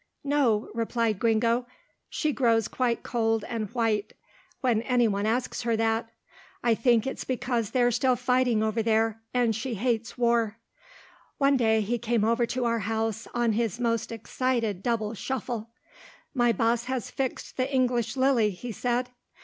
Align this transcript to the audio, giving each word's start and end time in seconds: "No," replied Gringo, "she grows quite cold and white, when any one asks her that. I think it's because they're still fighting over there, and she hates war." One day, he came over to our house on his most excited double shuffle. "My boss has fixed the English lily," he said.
"No," 0.23 0.71
replied 0.73 1.19
Gringo, 1.19 1.67
"she 2.09 2.31
grows 2.33 2.67
quite 2.67 3.03
cold 3.03 3.43
and 3.47 3.69
white, 3.69 4.13
when 4.61 4.81
any 4.81 5.07
one 5.07 5.27
asks 5.27 5.61
her 5.61 5.77
that. 5.77 6.09
I 6.63 6.73
think 6.73 7.05
it's 7.05 7.23
because 7.23 7.69
they're 7.69 7.91
still 7.91 8.15
fighting 8.15 8.63
over 8.63 8.81
there, 8.81 9.21
and 9.31 9.55
she 9.55 9.75
hates 9.75 10.17
war." 10.17 10.57
One 11.37 11.55
day, 11.55 11.81
he 11.81 11.99
came 11.99 12.23
over 12.23 12.47
to 12.47 12.65
our 12.65 12.79
house 12.79 13.27
on 13.35 13.51
his 13.51 13.79
most 13.79 14.11
excited 14.11 14.81
double 14.81 15.13
shuffle. 15.13 15.69
"My 16.33 16.51
boss 16.51 16.85
has 16.85 17.11
fixed 17.11 17.57
the 17.57 17.71
English 17.71 18.17
lily," 18.17 18.49
he 18.49 18.71
said. 18.71 19.11